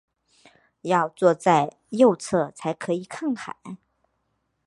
[0.81, 3.55] 要坐在右侧才可以看海